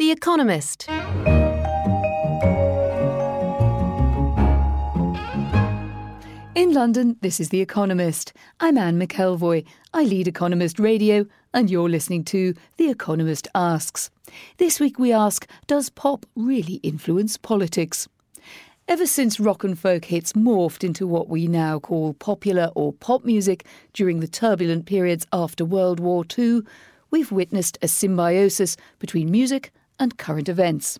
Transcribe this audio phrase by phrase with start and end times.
[0.00, 0.88] The Economist.
[6.54, 8.32] In London, this is The Economist.
[8.60, 9.66] I'm Anne McElvoy.
[9.92, 14.10] I lead Economist Radio, and you're listening to The Economist Asks.
[14.56, 18.08] This week we ask Does pop really influence politics?
[18.88, 23.26] Ever since rock and folk hits morphed into what we now call popular or pop
[23.26, 26.62] music during the turbulent periods after World War II,
[27.10, 30.98] we've witnessed a symbiosis between music and current events.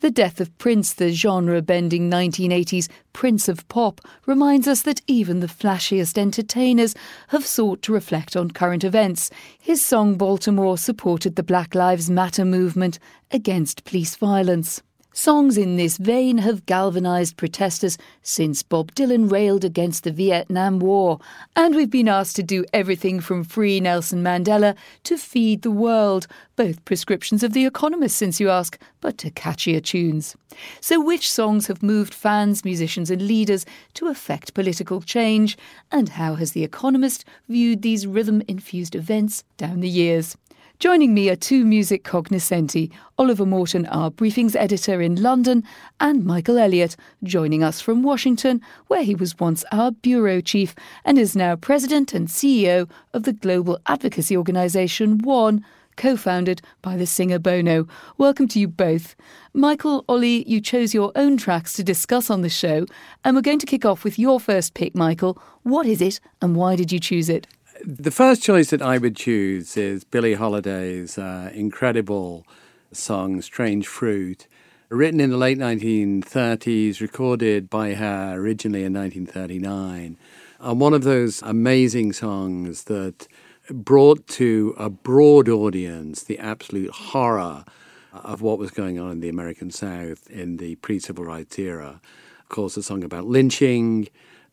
[0.00, 5.40] The death of Prince, the genre bending 1980s Prince of Pop, reminds us that even
[5.40, 6.94] the flashiest entertainers
[7.28, 9.30] have sought to reflect on current events.
[9.60, 12.98] His song Baltimore supported the Black Lives Matter movement
[13.30, 14.82] against police violence.
[15.12, 21.18] Songs in this vein have galvanised protesters since Bob Dylan railed against the Vietnam War,
[21.56, 26.28] and we've been asked to do everything from free Nelson Mandela to feed the world,
[26.54, 30.36] both prescriptions of The Economist, since you ask, but to catchier tunes.
[30.80, 35.58] So, which songs have moved fans, musicians, and leaders to effect political change,
[35.90, 40.36] and how has The Economist viewed these rhythm infused events down the years?
[40.80, 45.62] Joining me are two music cognoscenti, Oliver Morton, our briefings editor in London,
[46.00, 51.18] and Michael Elliott, joining us from Washington, where he was once our bureau chief and
[51.18, 55.66] is now president and CEO of the global advocacy organisation One,
[55.98, 57.86] co founded by the singer Bono.
[58.16, 59.14] Welcome to you both.
[59.52, 62.86] Michael, Ollie, you chose your own tracks to discuss on the show,
[63.22, 65.36] and we're going to kick off with your first pick, Michael.
[65.62, 67.46] What is it, and why did you choose it?
[67.82, 72.46] The first choice that I would choose is Billie Holiday's uh, incredible
[72.92, 74.46] song Strange Fruit,
[74.90, 80.18] written in the late 1930s, recorded by her originally in 1939.
[80.58, 83.26] And one of those amazing songs that
[83.70, 87.64] brought to a broad audience the absolute horror
[88.12, 92.02] of what was going on in the American South in the pre civil rights era.
[92.42, 94.08] Of course, a song about lynching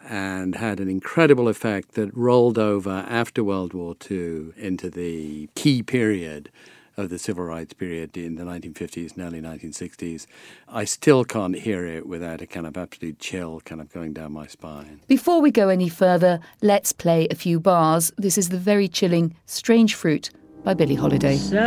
[0.10, 5.84] and had an incredible effect that rolled over after World War II into the key
[5.84, 6.50] period
[6.96, 10.26] of the civil rights period in the 1950s and early 1960s.
[10.68, 14.32] I still can't hear it without a kind of absolute chill kind of going down
[14.32, 15.02] my spine.
[15.08, 18.12] Before we go any further, let's play a few bars.
[18.18, 20.32] This is the very chilling Strange Fruit
[20.64, 21.38] by Billie Holiday.
[21.38, 21.62] Southern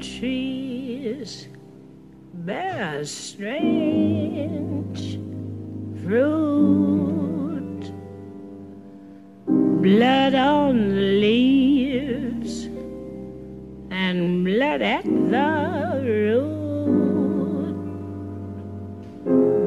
[0.00, 1.48] trees
[2.34, 4.83] bear strange
[6.04, 7.92] fruit,
[9.46, 12.68] blood on the leaves,
[13.90, 16.44] and blood at the root.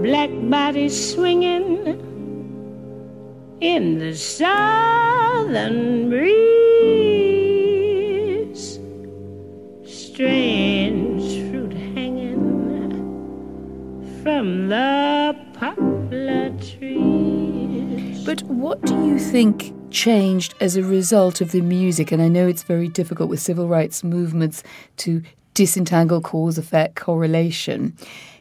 [0.04, 1.98] Black bodies swinging
[3.60, 6.38] in the southern breeze.
[9.86, 12.38] Strange fruit hanging
[14.22, 15.47] from the.
[18.26, 22.12] But what do you think changed as a result of the music?
[22.12, 24.64] And I know it's very difficult with civil rights movements
[24.98, 25.22] to
[25.54, 27.96] disentangle cause effect correlation.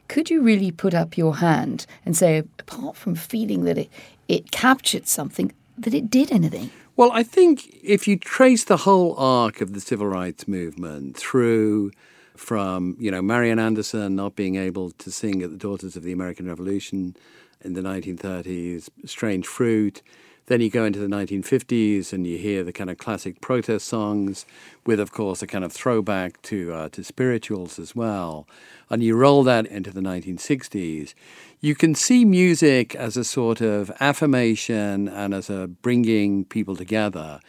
[0.08, 3.90] Could you really put up your hand and say, apart from feeling that it,
[4.28, 6.70] it captured something, that it did anything?
[6.96, 11.90] Well, I think if you trace the whole arc of the civil rights movement through
[12.36, 16.12] from, you know, Marian Anderson not being able to sing at the Daughters of the
[16.12, 17.16] American Revolution
[17.60, 20.02] in the 1930s, Strange Fruit.
[20.46, 24.46] Then you go into the 1950s and you hear the kind of classic protest songs,
[24.84, 28.46] with, of course, a kind of throwback to uh, to spirituals as well.
[28.88, 31.14] And you roll that into the 1960s.
[31.60, 37.40] You can see music as a sort of affirmation and as a bringing people together.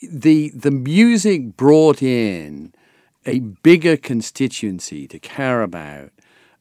[0.00, 2.72] The the music brought in
[3.24, 6.12] a bigger constituency to care about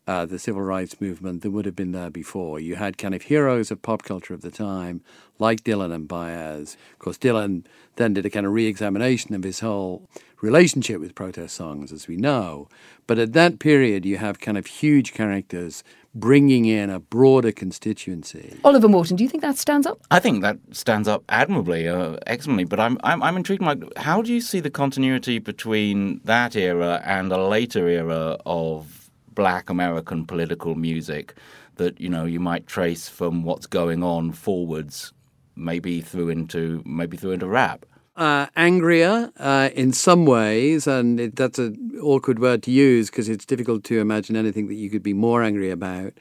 [0.08, 2.60] uh, the civil rights movement that would have been there before.
[2.60, 5.02] You had kind of heroes of pop culture of the time,
[5.40, 6.78] like Dylan and Baez.
[6.94, 7.66] Of course, Dylan
[7.96, 10.08] then did a kind of re examination of his whole
[10.42, 12.68] relationship with protest songs, as we know.
[13.08, 18.58] But at that period, you have kind of huge characters bringing in a broader constituency.
[18.64, 20.00] Oliver Morton, do you think that stands up?
[20.12, 22.64] I think that stands up admirably, uh, excellently.
[22.64, 23.84] But I'm, I'm I'm intrigued, Mike.
[23.98, 29.05] How do you see the continuity between that era and a later era of
[29.36, 31.36] Black American political music
[31.76, 35.14] that you know you might trace from what's going on forwards,
[35.56, 37.86] maybe through into maybe through into rap?
[38.16, 43.30] uh, angrier uh, in some ways, and it, that's an awkward word to use because
[43.30, 46.14] it's difficult to imagine anything that you could be more angry about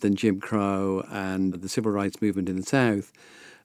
[0.00, 3.12] than Jim Crow and the civil rights movement in the South.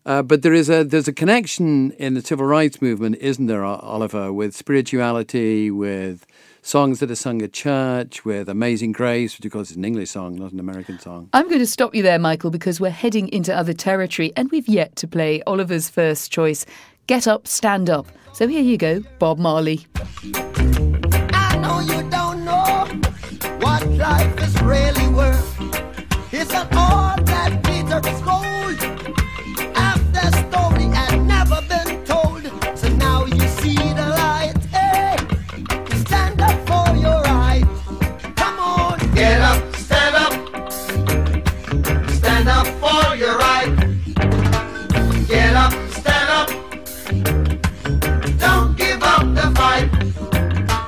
[0.05, 3.63] Uh, but there is a there's a connection in the civil rights movement, isn't there,
[3.63, 6.25] Oliver, with spirituality, with
[6.63, 10.09] songs that are sung at church, with Amazing Grace, which of course is an English
[10.09, 11.29] song, not an American song.
[11.33, 14.67] I'm going to stop you there, Michael, because we're heading into other territory, and we've
[14.67, 16.65] yet to play Oliver's first choice.
[17.07, 18.07] Get up, stand up.
[18.33, 19.85] So here you go, Bob Marley.
[21.33, 22.87] I know you don't know
[23.59, 25.57] what life is really worth.
[26.33, 28.90] It's an all that Peter is gold.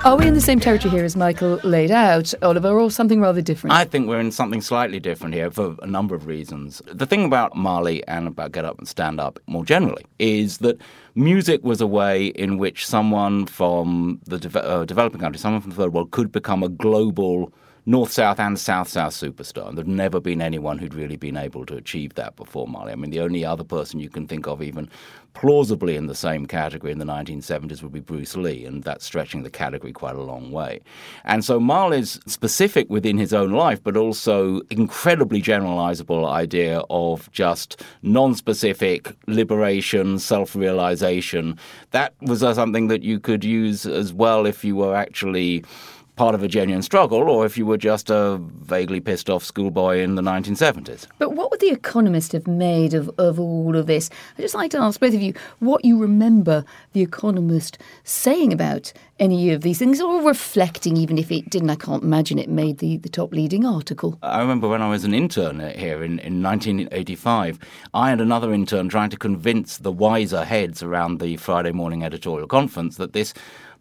[0.05, 3.41] Are we in the same territory here as Michael laid out, Oliver, or something rather
[3.41, 3.73] different?
[3.73, 6.81] I think we're in something slightly different here for a number of reasons.
[6.87, 10.81] The thing about Marley and about Get Up and Stand Up more generally is that
[11.15, 15.71] music was a way in which someone from the de- uh, developing country, someone from
[15.71, 17.53] the third world, could become a global
[17.85, 19.67] North South and South South superstar.
[19.67, 22.93] And there'd never been anyone who'd really been able to achieve that before Marley.
[22.93, 24.89] I mean, the only other person you can think of, even
[25.33, 29.43] plausibly in the same category in the 1970s, would be Bruce Lee, and that's stretching
[29.43, 30.79] the category quite a long way.
[31.25, 37.83] And so Marley's specific within his own life, but also incredibly generalizable idea of just
[38.01, 41.59] non specific liberation, self realization,
[41.91, 45.65] that was uh, something that you could use as well if you were actually
[46.15, 49.99] part of a genuine struggle, or if you were just a vaguely pissed off schoolboy
[49.99, 51.07] in the 1970s.
[51.17, 54.09] But what would The Economist have made of, of all of this?
[54.37, 58.93] I'd just like to ask both of you what you remember The Economist saying about
[59.19, 61.69] any of these things, or reflecting, even if it didn't.
[61.69, 64.17] I can't imagine it made the, the top leading article.
[64.21, 67.59] I remember when I was an intern here in, in 1985,
[67.93, 72.47] I and another intern trying to convince the wiser heads around the Friday morning editorial
[72.47, 73.33] conference that this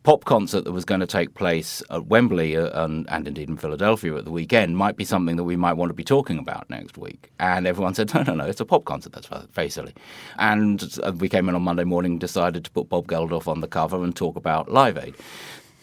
[0.03, 3.57] pop concert that was going to take place at Wembley uh, and, and, indeed in
[3.57, 6.69] Philadelphia at the weekend might be something that we might want to be talking about
[6.69, 7.31] next week.
[7.39, 9.13] And everyone said, no, no, no, it's a pop concert.
[9.13, 9.95] That's very silly.
[10.39, 13.69] And uh, we came in on Monday morning, decided to put Bob Geldof on the
[13.69, 15.15] cover and talk about Live Aid.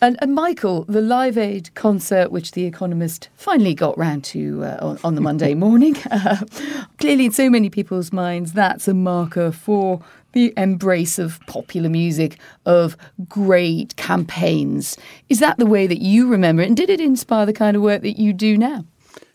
[0.01, 4.77] And, and, Michael, the Live Aid concert, which The Economist finally got round to uh,
[4.81, 6.37] on, on, the Monday morning, uh,
[6.99, 10.01] clearly in so many people's minds, that's a marker for
[10.33, 12.97] the embrace of popular music, of
[13.27, 14.97] great campaigns.
[15.29, 16.67] Is that the way that you remember it?
[16.67, 18.85] And did it inspire the kind of work that you do now?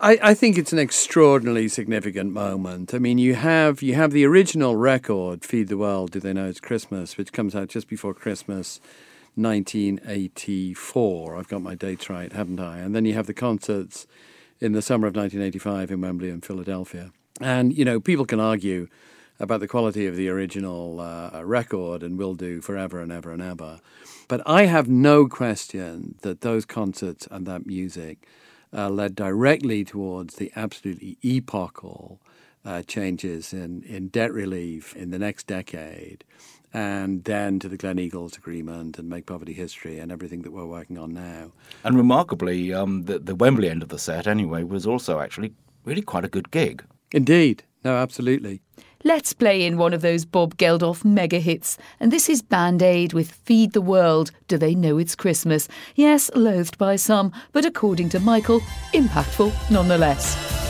[0.00, 2.94] I, I, think it's an extraordinarily significant moment.
[2.94, 6.49] I mean, you have you have the original record, "Feed the World." Do they know
[6.49, 7.17] it's Christmas?
[7.17, 8.81] Which comes out just before Christmas,
[9.35, 11.37] 1984.
[11.37, 12.79] I've got my dates right, haven't I?
[12.79, 14.06] And then you have the concerts
[14.61, 17.11] in the summer of 1985 in Wembley and Philadelphia.
[17.40, 18.88] And you know, people can argue
[19.41, 23.43] about the quality of the original uh, record and will do forever and ever and
[23.43, 23.81] ever.
[24.29, 28.26] But I have no question that those concerts and that music
[28.73, 32.21] uh, led directly towards the absolutely epochal
[32.64, 36.25] uh, changes in, in debt relief in the next decade,
[36.73, 40.99] and then to the Gleneagles Agreement and Make Poverty History and everything that we're working
[40.99, 41.53] on now.
[41.85, 45.53] And remarkably, um, the, the Wembley end of the set, anyway, was also actually
[45.85, 46.85] really quite a good gig.
[47.12, 47.62] Indeed.
[47.85, 48.62] No, absolutely.
[49.06, 51.76] Let's play in one of those Bob Geldof mega hits.
[52.00, 54.30] And this is Band Aid with Feed the World.
[54.49, 55.68] Do they know it's Christmas?
[55.94, 58.61] Yes, loathed by some, but according to Michael,
[58.94, 60.63] impactful nonetheless.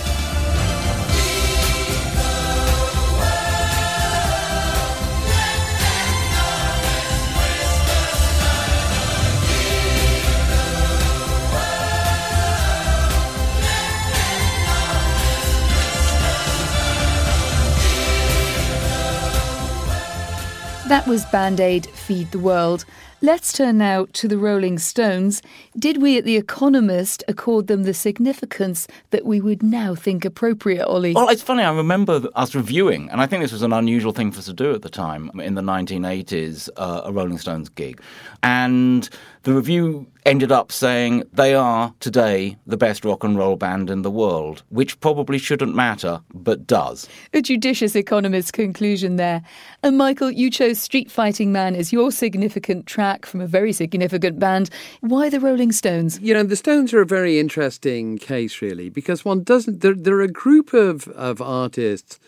[20.95, 22.85] That was Band Aid Feed the World.
[23.21, 25.43] Let's turn now to the Rolling Stones.
[25.77, 30.87] Did we at The Economist accord them the significance that we would now think appropriate,
[30.87, 31.13] Ollie?
[31.13, 31.65] Well, it's funny.
[31.65, 34.53] I remember us reviewing, and I think this was an unusual thing for us to
[34.53, 38.01] do at the time in the 1980s, uh, a Rolling Stones gig.
[38.45, 39.09] And
[39.43, 44.03] the review ended up saying they are today the best rock and roll band in
[44.03, 47.09] the world, which probably shouldn't matter, but does.
[47.33, 49.43] A judicious economist's conclusion there.
[49.83, 54.39] And Michael, you chose Street Fighting Man as your significant track from a very significant
[54.39, 54.71] band.
[55.01, 56.19] Why the Rolling Stones?
[56.21, 59.81] You know, the Stones are a very interesting case, really, because one doesn't.
[59.81, 62.19] They're, they're a group of, of artists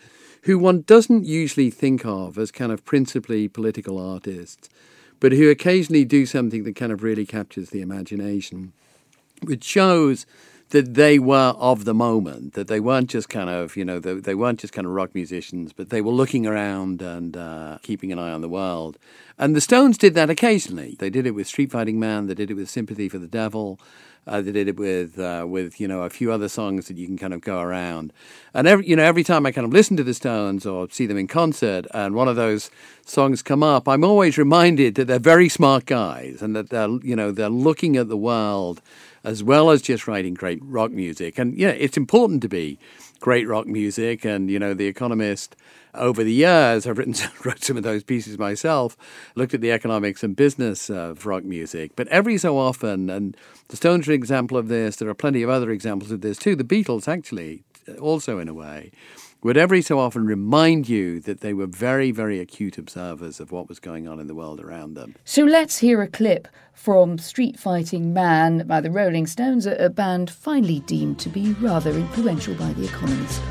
[0.43, 4.69] who one doesn't usually think of as kind of principally political artists,
[5.19, 8.73] but who occasionally do something that kind of really captures the imagination,
[9.43, 10.25] which shows
[10.69, 14.15] that they were of the moment, that they weren't just kind of, you know, they,
[14.15, 18.11] they weren't just kind of rock musicians, but they were looking around and uh, keeping
[18.11, 18.97] an eye on the world.
[19.37, 20.95] And the Stones did that occasionally.
[20.99, 23.79] They did it with Street Fighting Man, they did it with Sympathy for the Devil.
[24.27, 27.05] Uh, they did it with uh, with you know a few other songs that you
[27.07, 28.11] can kind of go around,
[28.53, 31.05] and every you know every time I kind of listen to the Stones or see
[31.05, 32.69] them in concert, and one of those
[33.05, 37.15] songs come up, I'm always reminded that they're very smart guys, and that they're you
[37.15, 38.81] know they're looking at the world
[39.27, 42.79] as well as just writing great rock music, and yeah, it's important to be
[43.19, 45.55] great rock music, and you know the Economist
[45.93, 48.95] over the years, I've written wrote some of those pieces myself,
[49.35, 51.91] looked at the economics and business of rock music.
[51.95, 53.35] But every so often, and
[53.67, 56.37] the Stones are an example of this, there are plenty of other examples of this
[56.37, 56.55] too.
[56.55, 57.63] The Beatles, actually,
[57.99, 58.91] also in a way,
[59.41, 63.69] would every so often remind you that they were very, very acute observers of what
[63.69, 65.15] was going on in the world around them.
[65.25, 69.89] So let's hear a clip from Street Fighting Man by the Rolling Stones, a a
[69.89, 73.41] band finally deemed to be rather influential by The Economist.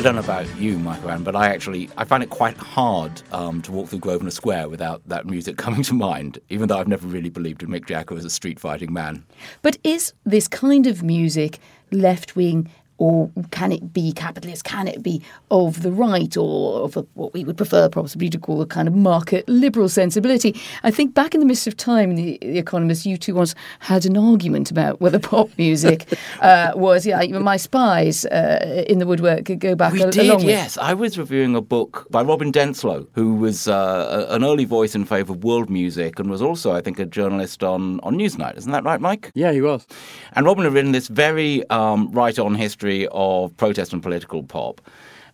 [0.00, 3.20] I don't know about you, Michael Ann, but I actually I find it quite hard
[3.32, 6.38] um, to walk through Grosvenor Square without that music coming to mind.
[6.48, 9.26] Even though I've never really believed in Mick Jagger as a street fighting man.
[9.60, 11.58] But is this kind of music
[11.92, 14.64] left wing or can it be capitalist?
[14.64, 18.38] Can it be of the right or of a, what we would prefer possibly to
[18.38, 20.54] call a kind of market liberal sensibility?
[20.82, 24.04] I think back in the midst of time, the, the Economist, you two once had
[24.04, 29.06] an argument about whether pop music uh, was, yeah, even my spies uh, in the
[29.06, 30.52] woodwork could go back We a, a did, long way.
[30.52, 30.76] yes.
[30.76, 35.06] I was reviewing a book by Robin Denselow, who was uh, an early voice in
[35.06, 38.58] favour of world music and was also, I think, a journalist on, on Newsnight.
[38.58, 39.30] Isn't that right, Mike?
[39.34, 39.86] Yeah, he was.
[40.34, 44.80] And Robin had written this very um, right on history of protest and political pop.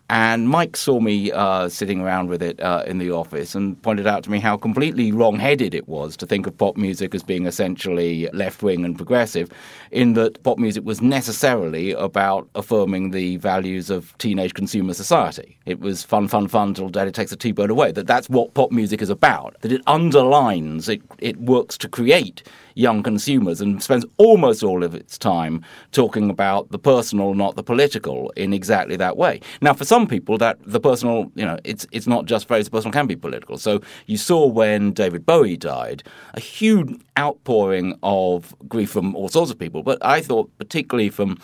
[0.08, 4.06] And Mike saw me uh, sitting around with it uh, in the office and pointed
[4.06, 7.24] out to me how completely wrong headed it was to think of pop music as
[7.24, 9.50] being essentially left wing and progressive,
[9.90, 15.58] in that pop music was necessarily about affirming the values of teenage consumer society.
[15.66, 17.90] It was fun, fun, fun till daddy takes a T bird away.
[17.90, 19.56] That that's what pop music is about.
[19.62, 22.44] That it underlines, it, it works to create
[22.76, 27.62] young consumers and spends almost all of its time talking about the personal, not the
[27.62, 29.40] political, in exactly that way.
[29.60, 32.66] Now, for some people, that the personal, you know, it's it's not just phrase.
[32.66, 33.58] The personal can be political.
[33.58, 36.02] So you saw when David Bowie died,
[36.34, 41.38] a huge outpouring of grief from all sorts of people, but I thought particularly from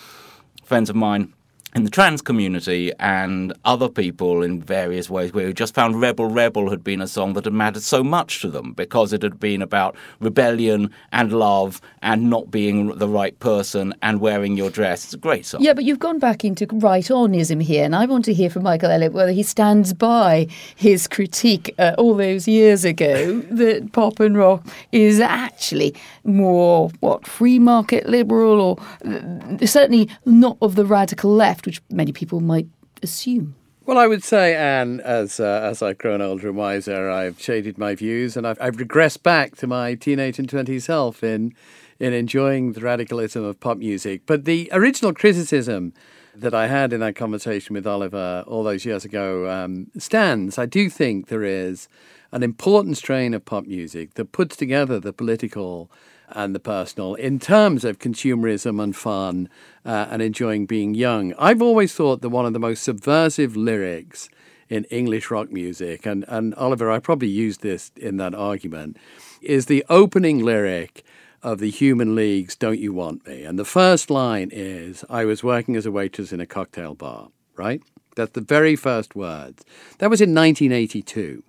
[0.62, 1.32] friends of mine
[1.74, 6.26] in the trans community and other people in various ways where we just found Rebel
[6.26, 9.40] Rebel had been a song that had mattered so much to them because it had
[9.40, 15.04] been about rebellion and love and not being the right person and wearing your dress.
[15.04, 15.62] It's a great song.
[15.62, 18.64] Yeah, but you've gone back into right onism here, and I want to hear from
[18.64, 24.20] Michael Elliott whether he stands by his critique uh, all those years ago that pop
[24.20, 30.84] and rock is actually more, what, free market liberal, or uh, certainly not of the
[30.84, 32.66] radical left, which many people might
[33.02, 33.54] assume.
[33.84, 37.78] Well, I would say, Anne, as uh, as I've grown older and wiser, I've shaded
[37.78, 41.52] my views and I've, I've regressed back to my teenage and twenty self in
[41.98, 44.22] in enjoying the radicalism of pop music.
[44.24, 45.94] But the original criticism
[46.34, 50.58] that I had in that conversation with Oliver all those years ago um, stands.
[50.58, 51.88] I do think there is
[52.30, 55.90] an important strain of pop music that puts together the political
[56.34, 59.48] and the personal in terms of consumerism and fun
[59.84, 61.34] uh, and enjoying being young.
[61.38, 64.28] I've always thought that one of the most subversive lyrics
[64.68, 68.96] in English rock music, and, and Oliver, I probably used this in that argument,
[69.42, 71.04] is the opening lyric
[71.42, 73.44] of the Human League's Don't You Want Me?
[73.44, 77.28] And the first line is I was working as a waitress in a cocktail bar.
[77.56, 77.82] right?
[78.16, 79.64] That's the very first words.
[79.98, 81.42] That was in 1982.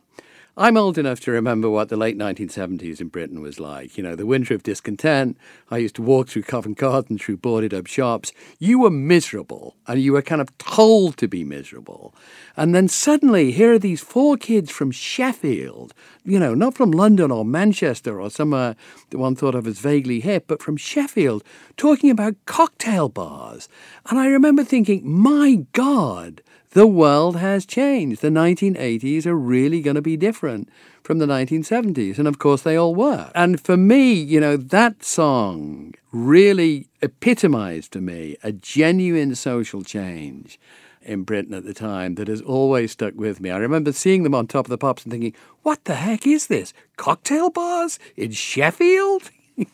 [0.56, 3.98] I'm old enough to remember what the late 1970s in Britain was like.
[3.98, 5.36] You know, the winter of discontent.
[5.72, 8.32] I used to walk through Covent Garden, through boarded up shops.
[8.60, 12.14] You were miserable and you were kind of told to be miserable.
[12.56, 15.92] And then suddenly, here are these four kids from Sheffield,
[16.24, 18.76] you know, not from London or Manchester or somewhere
[19.10, 21.44] that one thought of as vaguely hip, but from Sheffield,
[21.78, 23.70] talking about cocktail bars.
[24.08, 28.22] And I remember thinking, my God, the world has changed.
[28.22, 30.70] The 1980s are really going to be different
[31.04, 32.18] from the 1970s.
[32.18, 33.32] And of course, they all were.
[33.36, 40.60] And for me, you know, that song really epitomized to me a genuine social change
[41.04, 43.52] in Britain at the time that has always stuck with me.
[43.52, 46.48] I remember seeing them on Top of the Pops and thinking, what the heck is
[46.48, 46.74] this?
[46.98, 49.30] Cocktail bars in Sheffield?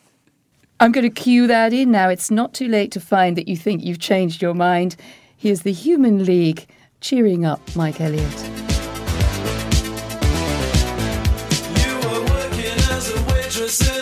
[0.80, 2.10] I'm going to cue that in now.
[2.10, 4.96] It's not too late to find that you think you've changed your mind.
[5.36, 6.66] Here's the Human League
[7.00, 8.38] cheering up Mike Elliott.
[11.80, 13.99] You were working as a waitress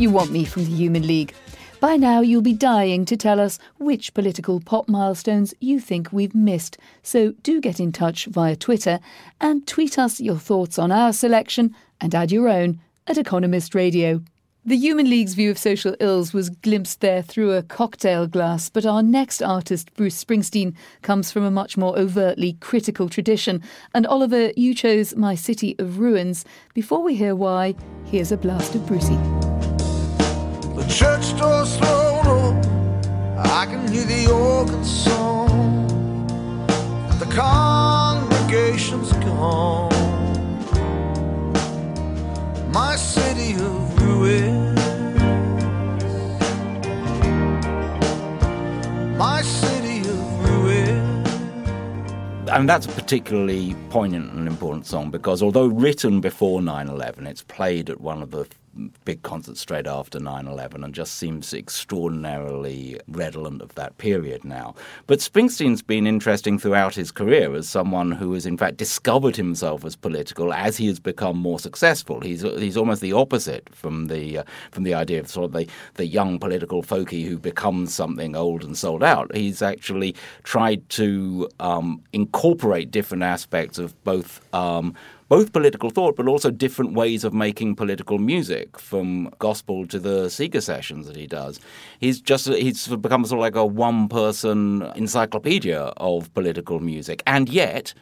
[0.00, 0.10] you.
[0.10, 1.34] Want me from the Human League?
[1.80, 6.34] By now, you'll be dying to tell us which political pop milestones you think we've
[6.34, 6.78] missed.
[7.02, 9.00] So do get in touch via Twitter
[9.40, 14.22] and tweet us your thoughts on our selection and add your own at Economist Radio.
[14.64, 18.84] The Human League's view of social ills was glimpsed there through a cocktail glass, but
[18.84, 23.62] our next artist, Bruce Springsteen, comes from a much more overtly critical tradition.
[23.94, 26.44] And Oliver, you chose My City of Ruins.
[26.74, 27.76] Before we hear why,
[28.06, 29.16] here's a blast of Brucey.
[30.88, 33.38] Church door's thrown open.
[33.38, 35.90] I can hear the organ song.
[37.10, 39.92] And the congregation's gone.
[42.72, 44.78] My city of ruins.
[49.18, 51.28] My city of ruins.
[52.50, 57.42] Mean, that's a particularly poignant and important song because although written before 9 11, it's
[57.42, 58.46] played at one of the
[59.04, 64.74] big concert straight after 9 11 and just seems extraordinarily redolent of that period now.
[65.06, 69.84] But Springsteen's been interesting throughout his career as someone who has, in fact, discovered himself
[69.84, 72.20] as political as he has become more successful.
[72.20, 75.68] He's, he's almost the opposite from the, uh, from the idea of sort of the,
[75.94, 79.34] the young political folkie who becomes something old and sold out.
[79.34, 84.42] He's actually tried to um, incorporate different aspects of both.
[84.54, 84.94] Um,
[85.28, 90.28] both political thought, but also different ways of making political music, from gospel to the
[90.28, 91.60] Seeger sessions that he does.
[91.98, 97.94] He's just he's become sort of like a one-person encyclopedia of political music, and yet.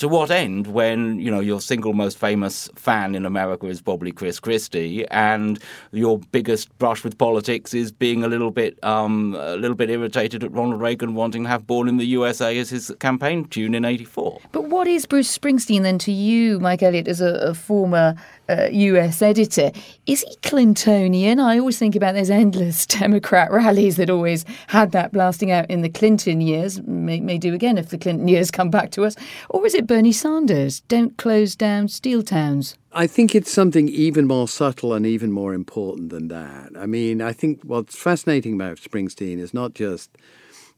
[0.00, 4.12] To what end when, you know, your single most famous fan in America is probably
[4.12, 5.58] Chris Christie and
[5.92, 10.42] your biggest brush with politics is being a little bit um, a little bit irritated
[10.42, 13.84] at Ronald Reagan wanting to have Born in the USA as his campaign tune in
[13.84, 14.40] 84.
[14.52, 18.14] But what is Bruce Springsteen then to you, Mike Elliott, as a, a former
[18.50, 19.70] uh, US editor?
[20.06, 21.40] Is he Clintonian?
[21.40, 25.82] I always think about those endless Democrat rallies that always had that blasting out in
[25.82, 26.82] the Clinton years.
[26.82, 29.16] May, may do again if the Clinton years come back to us.
[29.48, 30.80] Or is it Bernie Sanders?
[30.80, 32.76] Don't close down steel towns.
[32.92, 36.72] I think it's something even more subtle and even more important than that.
[36.76, 40.10] I mean, I think what's fascinating about Springsteen is not just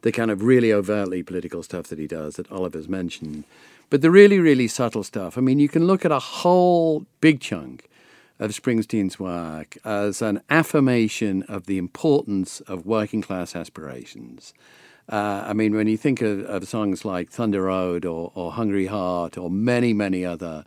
[0.02, 3.44] the kind of really overtly political stuff that he does that Oliver's mentioned,
[3.92, 5.36] but the really, really subtle stuff.
[5.36, 7.90] I mean, you can look at a whole big chunk
[8.38, 14.54] of Springsteen's work as an affirmation of the importance of working class aspirations.
[15.10, 18.86] Uh, I mean, when you think of, of songs like Thunder Road or, or Hungry
[18.86, 20.64] Heart or many, many other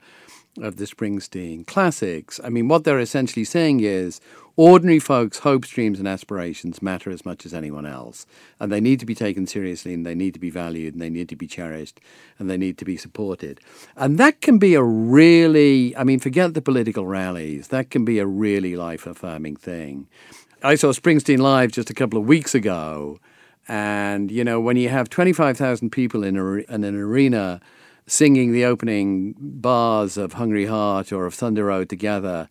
[0.61, 4.21] of the Springsteen classics, I mean, what they're essentially saying is
[4.57, 8.25] ordinary folks' hopes, dreams, and aspirations matter as much as anyone else.
[8.59, 11.09] And they need to be taken seriously, and they need to be valued, and they
[11.09, 11.99] need to be cherished,
[12.39, 13.59] and they need to be supported.
[13.95, 18.19] And that can be a really, I mean, forget the political rallies, that can be
[18.19, 20.07] a really life affirming thing.
[20.63, 23.19] I saw Springsteen live just a couple of weeks ago.
[23.67, 27.61] And, you know, when you have 25,000 people in, a, in an arena
[28.07, 32.47] singing the opening bars of Hungry Heart or of Thunder Road together,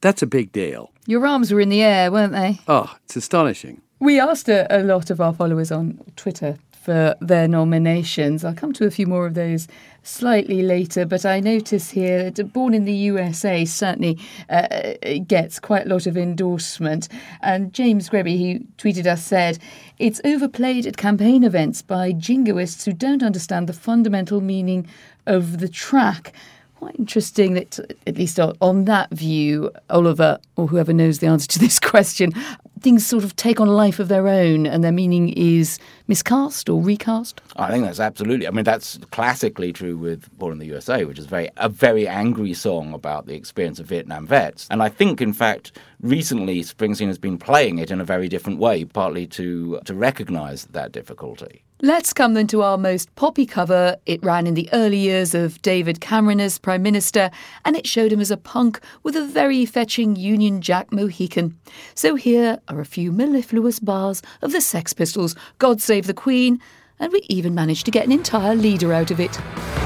[0.00, 0.92] that's a big deal.
[1.08, 2.60] Your arms were in the air, weren't they?
[2.68, 3.80] Oh, it's astonishing.
[3.98, 8.44] We asked a, a lot of our followers on Twitter for their nominations.
[8.44, 9.68] I'll come to a few more of those
[10.02, 14.18] slightly later, but I notice here that Born in the USA certainly
[14.50, 14.92] uh,
[15.26, 17.08] gets quite a lot of endorsement.
[17.40, 19.58] And James Greby, who tweeted us, said,
[19.98, 24.86] It's overplayed at campaign events by jingoists who don't understand the fundamental meaning
[25.24, 26.34] of the track.
[26.78, 31.58] Quite interesting that, at least on- that view, Oliver, or whoever knows the answer to
[31.58, 32.32] this question,
[32.78, 36.68] things sort of take on a life of their own and their meaning is miscast
[36.68, 37.40] or recast.
[37.56, 38.46] I think that's absolutely.
[38.46, 42.06] I mean, that's classically true with Born in the USA, which is very a very
[42.06, 44.66] angry song about the experience of Vietnam vets.
[44.70, 48.58] And I think, in fact, recently Springsteen has been playing it in a very different
[48.58, 51.64] way, partly to to recognise that difficulty.
[51.80, 53.96] Let's come then to our most poppy cover.
[54.04, 57.30] It ran in the early years of David Cameron as Prime Minister,
[57.64, 61.56] and it showed him as a punk with a very fetching Union Jack Mohican.
[61.94, 66.60] So here are a few mellifluous bars of the Sex Pistols, God Save the Queen,
[67.00, 69.32] and we even managed to get an entire leader out of it.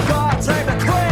[0.09, 1.12] God save the Queen,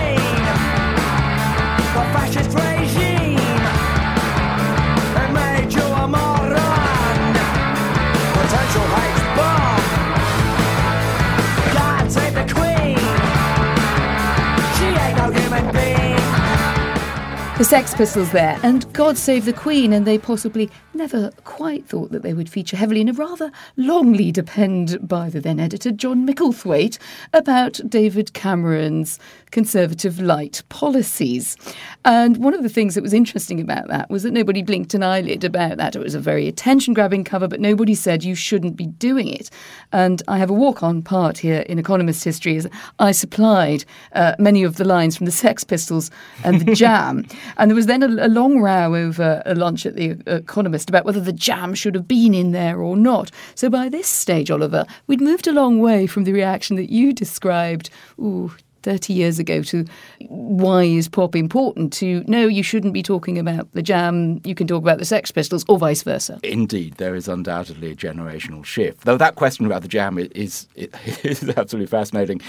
[17.60, 22.10] The Sex Pistols there, and God Save the Queen, and they possibly never quite thought
[22.10, 25.90] that they would feature heavily in a rather long lead append by the then editor
[25.90, 26.96] John Micklethwait
[27.34, 29.18] about David Cameron's
[29.50, 31.56] conservative light policies.
[32.04, 35.02] And one of the things that was interesting about that was that nobody blinked an
[35.02, 35.94] eyelid about that.
[35.94, 39.50] It was a very attention grabbing cover, but nobody said you shouldn't be doing it.
[39.92, 42.66] And I have a walk on part here in Economist history as
[42.98, 46.10] I supplied uh, many of the lines from the Sex Pistols
[46.42, 47.26] and the Jam.
[47.56, 50.36] And there was then a, a long row over uh, a lunch at the uh,
[50.36, 53.30] Economist about whether the Jam should have been in there or not.
[53.54, 57.12] So by this stage, Oliver, we'd moved a long way from the reaction that you
[57.12, 57.90] described.
[58.18, 59.84] Ooh, 30 years ago to
[60.28, 64.66] why is pop important to no you shouldn't be talking about the jam you can
[64.66, 69.02] talk about the sex pistols or vice versa Indeed, there is undoubtedly a generational shift.
[69.04, 72.40] Though that question about the jam is is absolutely fascinating.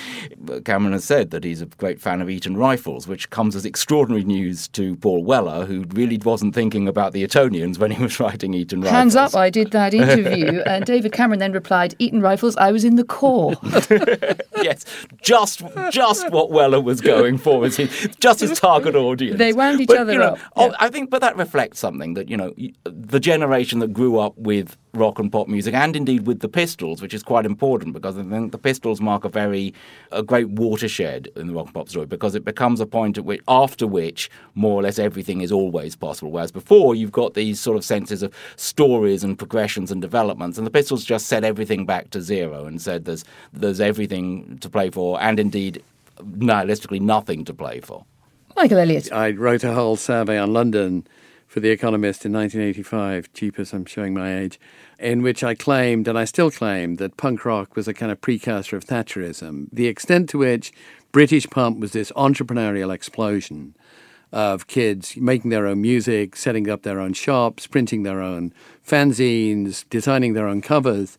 [0.66, 4.24] Cameron has said that he's a great fan of Eton rifles, which comes as extraordinary
[4.24, 8.54] news to Paul Weller, who really wasn't thinking about the Etonians when he was writing
[8.54, 8.92] Eton rifles.
[8.96, 12.84] hands up i did that interview and david cameron then replied eton rifles i was
[12.84, 13.56] in the corps
[14.62, 14.86] yes,
[15.22, 19.38] just just what Weller was going for was his, just his target audience.
[19.38, 20.74] They wound each But, other you know, up, oh.
[20.80, 22.54] I think, but that reflects something that you know
[22.84, 27.02] the generation that grew up with rock and pop music, and indeed with the Pistols,
[27.02, 29.74] which is quite important because I think the Pistols mark a very
[30.12, 33.26] a great watershed in the rock and pop story because it becomes a point at
[33.26, 36.32] which after which more or less everything is always possible.
[36.32, 40.68] Whereas before you've got these sort of senses of stories and progressions and developments, and
[40.68, 44.90] the Pistols just set everything back to zero and said there's there's everything to play
[44.90, 45.84] for, and indeed
[46.22, 48.06] nihilistically nothing to play for.
[48.56, 51.06] michael elliott I wrote a whole survey on London
[51.52, 54.58] for The Economist in 1985, cheap as I'm showing my age,
[54.98, 58.22] in which I claimed, and I still claim, that punk rock was a kind of
[58.22, 59.68] precursor of Thatcherism.
[59.70, 60.72] The extent to which
[61.12, 63.76] British punk was this entrepreneurial explosion
[64.32, 68.54] of kids making their own music, setting up their own shops, printing their own
[68.88, 71.18] fanzines, designing their own covers.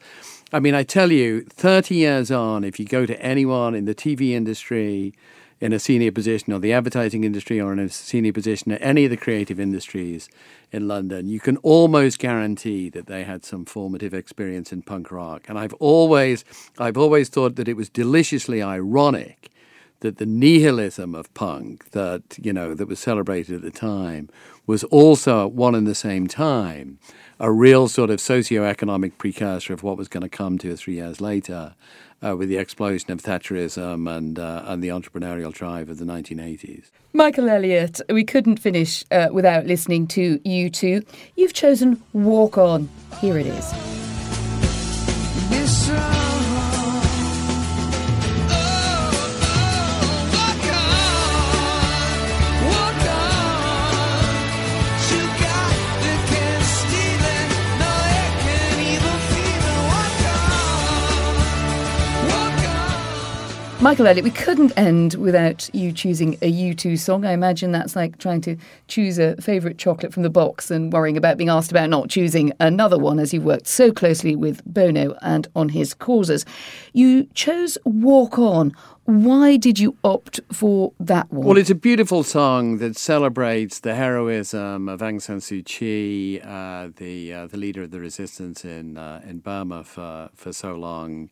[0.54, 3.94] I mean, I tell you, 30 years on, if you go to anyone in the
[3.94, 5.14] TV industry,
[5.62, 9.04] in a senior position, or the advertising industry, or in a senior position at any
[9.04, 10.28] of the creative industries
[10.70, 15.44] in London, you can almost guarantee that they had some formative experience in punk rock.
[15.48, 16.44] And I've always,
[16.78, 19.52] I've always thought that it was deliciously ironic
[20.00, 24.28] that the nihilism of punk that you know that was celebrated at the time
[24.66, 26.98] was also at one and the same time
[27.42, 30.94] a real sort of socio-economic precursor of what was going to come two or three
[30.94, 31.74] years later
[32.24, 36.84] uh, with the explosion of Thatcherism and uh, and the entrepreneurial drive of the 1980s.
[37.12, 41.04] Michael Elliott, we couldn't finish uh, without listening to U2.
[41.34, 42.88] You've chosen Walk On.
[43.20, 43.72] Here it is.
[63.82, 67.24] Michael Elliott, we couldn't end without you choosing a U2 song.
[67.24, 71.16] I imagine that's like trying to choose a favourite chocolate from the box and worrying
[71.16, 75.16] about being asked about not choosing another one as you've worked so closely with Bono
[75.20, 76.46] and on his causes.
[76.92, 78.72] You chose Walk On.
[79.06, 81.44] Why did you opt for that one?
[81.44, 86.90] Well, it's a beautiful song that celebrates the heroism of Aung San Suu Kyi, uh,
[86.94, 91.30] the uh, the leader of the resistance in uh, in Burma for for so long.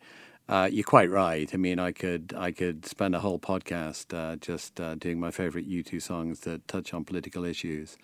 [0.50, 1.48] Uh, you're quite right.
[1.54, 5.30] I mean, I could I could spend a whole podcast uh, just uh, doing my
[5.30, 7.96] favorite U2 songs that touch on political issues.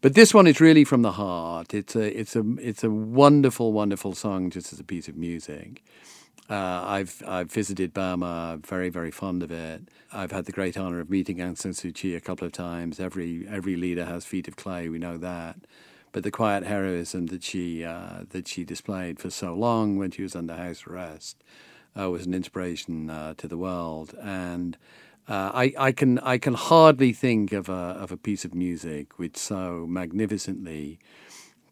[0.00, 1.74] But this one is really from the heart.
[1.74, 5.84] It's a it's a it's a wonderful wonderful song just as a piece of music.
[6.50, 8.54] Uh, I've I've visited Burma.
[8.54, 9.82] I'm very very fond of it.
[10.12, 12.98] I've had the great honor of meeting Aung San Suu Kyi a couple of times.
[12.98, 14.88] Every every leader has feet of clay.
[14.88, 15.58] We know that.
[16.10, 20.22] But the quiet heroism that she uh, that she displayed for so long when she
[20.22, 21.44] was under house arrest
[21.98, 24.14] uh, was an inspiration uh, to the world.
[24.20, 24.76] And
[25.28, 29.18] uh, I, I can I can hardly think of a of a piece of music
[29.18, 30.98] which so magnificently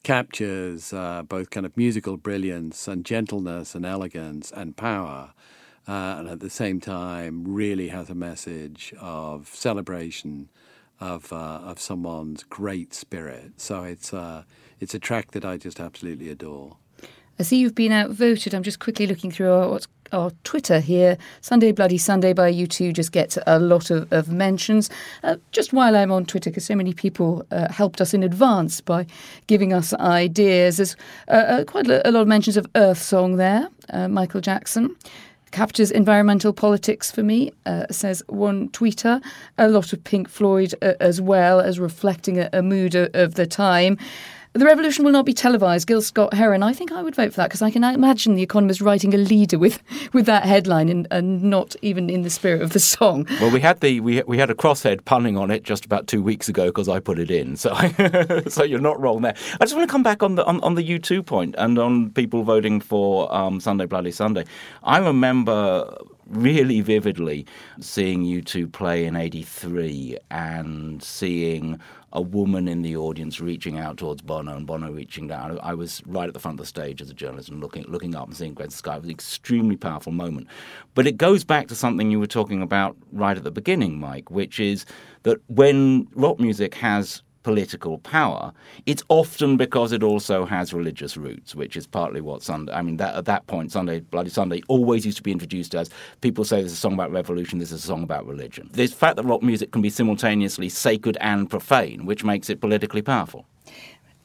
[0.02, 5.32] captures uh, both kind of musical brilliance and gentleness and elegance and power,
[5.88, 10.48] uh, and at the same time really has a message of celebration
[11.00, 13.52] of uh, of someone's great spirit.
[13.58, 14.12] So it's
[14.80, 16.76] it's a track that I just absolutely adore.
[17.38, 18.54] I see you've been outvoted.
[18.54, 21.18] I'm just quickly looking through what's our Twitter here.
[21.40, 24.88] Sunday Bloody Sunday by U2 just gets a lot of, of mentions.
[25.22, 28.80] Uh, just while I'm on Twitter, because so many people uh, helped us in advance
[28.80, 29.06] by
[29.46, 30.78] giving us ideas.
[30.78, 30.96] There's
[31.28, 34.96] uh, uh, quite a, lot of mentions of Earth Song there, uh, Michael Jackson.
[35.50, 39.22] Captures environmental politics for me, uh, says one tweeter.
[39.56, 43.34] A lot of Pink Floyd uh, as well as reflecting a, a mood of, of
[43.34, 43.98] the time.
[44.54, 45.88] The revolution will not be televised.
[45.88, 46.62] Gil Scott Heron.
[46.62, 49.16] I think I would vote for that because I can imagine the Economist writing a
[49.16, 53.26] leader with, with that headline and, and not even in the spirit of the song.
[53.40, 56.22] Well, we had the we we had a crosshead punning on it just about two
[56.22, 57.56] weeks ago because I put it in.
[57.56, 57.74] So
[58.48, 59.34] so you're not wrong there.
[59.60, 62.10] I just want to come back on the on, on the U2 point and on
[62.10, 64.44] people voting for um, Sunday Bloody Sunday.
[64.84, 67.46] I remember really vividly
[67.80, 71.80] seeing U2 play in 83 and seeing
[72.14, 75.58] a woman in the audience reaching out towards Bono and Bono reaching down.
[75.62, 78.14] I was right at the front of the stage as a journalist and looking looking
[78.14, 78.94] up and seeing Gwen Sky.
[78.94, 80.46] It was an extremely powerful moment.
[80.94, 84.30] But it goes back to something you were talking about right at the beginning, Mike,
[84.30, 84.86] which is
[85.24, 88.52] that when rock music has political power,
[88.86, 92.72] it's often because it also has religious roots, which is partly what Sunday.
[92.72, 95.90] I mean, that, at that point, Sunday Bloody Sunday always used to be introduced as
[96.20, 98.68] people say this is a song about revolution, this is a song about religion.
[98.72, 103.02] The fact that rock music can be simultaneously sacred and profane, which makes it politically
[103.02, 103.46] powerful.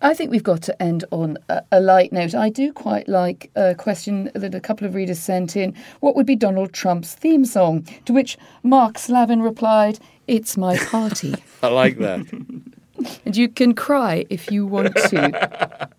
[0.02, 2.34] I think we've got to end on a, a light note.
[2.34, 5.76] I do quite like a question that a couple of readers sent in.
[6.00, 7.86] What would be Donald Trump's theme song?
[8.06, 11.36] To which Mark Slavin replied, It's my party.
[11.62, 12.26] I like that.
[13.26, 15.90] and you can cry if you want to.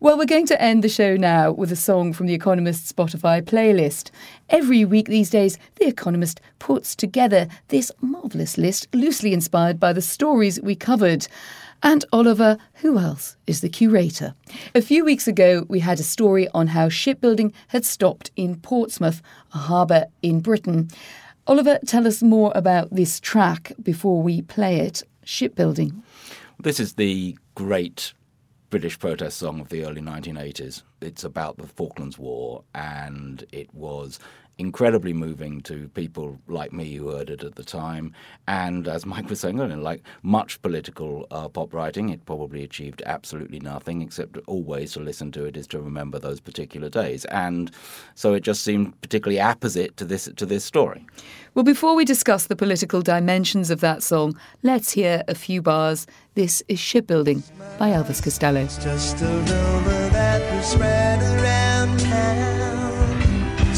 [0.00, 3.40] Well, we're going to end the show now with a song from The Economist's Spotify
[3.40, 4.10] playlist.
[4.50, 10.02] Every week these days, The Economist puts together this marvellous list, loosely inspired by the
[10.02, 11.26] stories we covered.
[11.82, 14.34] And Oliver, who else is the curator?
[14.74, 19.22] A few weeks ago, we had a story on how shipbuilding had stopped in Portsmouth,
[19.54, 20.90] a harbour in Britain.
[21.46, 25.02] Oliver, tell us more about this track before we play it.
[25.24, 26.02] Shipbuilding.
[26.64, 28.14] This is the great
[28.70, 30.82] British protest song of the early 1980s.
[31.02, 34.18] It's about the Falklands War, and it was
[34.58, 38.12] incredibly moving to people like me who heard it at the time.
[38.46, 43.02] And as Mike was saying earlier, like much political uh, pop writing, it probably achieved
[43.06, 47.24] absolutely nothing, except always to listen to it is to remember those particular days.
[47.26, 47.70] And
[48.14, 51.06] so it just seemed particularly apposite to this to this story.
[51.54, 56.06] Well, before we discuss the political dimensions of that song, let's hear a few bars.
[56.34, 57.44] This is Shipbuilding
[57.78, 58.66] by Elvis Costello.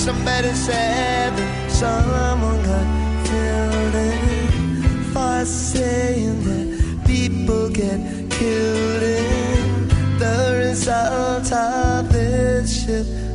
[0.07, 9.89] Somebody said that someone got killed in for saying that people get killed in
[10.21, 13.27] the result of this shipbuilding.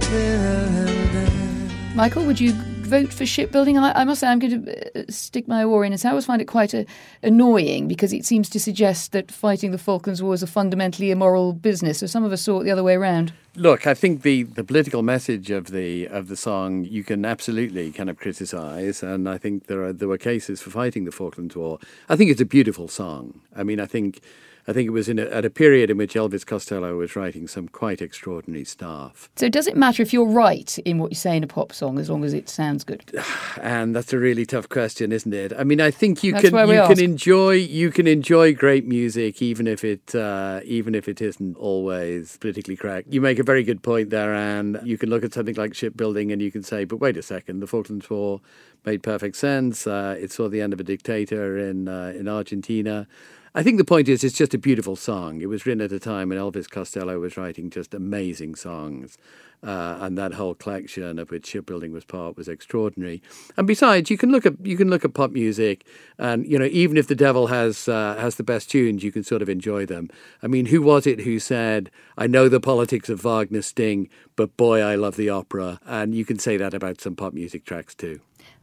[1.93, 3.77] Michael, would you vote for shipbuilding?
[3.77, 6.41] I, I must say, I'm going to uh, stick my oar in I always find
[6.41, 6.85] it quite uh,
[7.21, 11.51] annoying because it seems to suggest that fighting the Falklands War is a fundamentally immoral
[11.51, 11.97] business.
[11.99, 13.33] So some of us saw it the other way around.
[13.55, 17.91] Look, I think the, the political message of the of the song you can absolutely
[17.91, 21.55] kind of criticise, and I think there are there were cases for fighting the Falklands
[21.55, 21.77] War.
[22.07, 23.41] I think it's a beautiful song.
[23.53, 24.21] I mean, I think
[24.67, 27.47] I think it was in a, at a period in which Elvis Costello was writing
[27.47, 29.29] some quite extraordinary stuff.
[29.35, 31.97] So does it matter if you're right in what you say in a pop song
[31.97, 33.03] as long as it sounds good?
[33.61, 35.51] And that's a really tough question, isn't it?
[35.57, 36.95] I mean, I think you That's can you ask.
[36.95, 41.57] can enjoy you can enjoy great music even if it uh, even if it isn't
[41.57, 43.11] always politically correct.
[43.11, 46.31] You make a very good point there, and you can look at something like shipbuilding
[46.31, 48.39] and you can say, but wait a second, the Falklands War
[48.85, 49.85] made perfect sense.
[49.85, 53.07] Uh, it saw the end of a dictator in uh, in Argentina.
[53.53, 55.41] I think the point is, it's just a beautiful song.
[55.41, 59.17] It was written at a time when Elvis Costello was writing just amazing songs.
[59.63, 63.21] Uh, and that whole collection of which shipbuilding was part was extraordinary.
[63.57, 65.85] And besides, you can look at you can look at pop music,
[66.17, 69.23] and you know even if the devil has uh, has the best tunes, you can
[69.23, 70.09] sort of enjoy them.
[70.41, 74.57] I mean, who was it who said, "I know the politics of Wagner sting, but
[74.57, 75.79] boy, I love the opera"?
[75.85, 78.19] And you can say that about some pop music tracks too.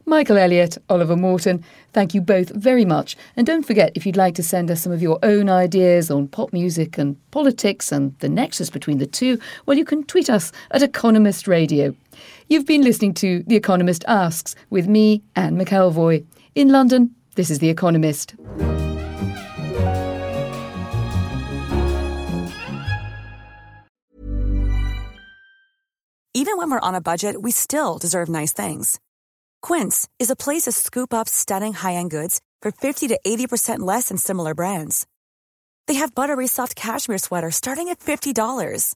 [0.09, 3.15] Michael Elliott, Oliver Morton, thank you both very much.
[3.35, 6.27] And don't forget, if you'd like to send us some of your own ideas on
[6.27, 10.51] pop music and politics and the nexus between the two, well, you can tweet us
[10.71, 11.95] at Economist Radio.
[12.47, 16.25] You've been listening to The Economist Asks with me, Anne McElvoy.
[16.55, 18.33] In London, this is The Economist.
[26.33, 28.99] Even when we're on a budget, we still deserve nice things.
[29.61, 34.07] Quince is a place to scoop up stunning high-end goods for 50 to 80% less
[34.07, 35.05] than similar brands.
[35.85, 38.95] They have buttery soft cashmere sweaters starting at $50,